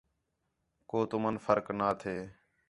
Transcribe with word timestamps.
کُو 0.89 0.99
تُمن 1.09 1.35
فرق 1.45 1.65
نا 1.79 1.89
تھے 1.99 2.15